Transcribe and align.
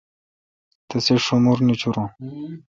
تسے°شمور 0.87 1.57
نچُورِن 1.67 2.07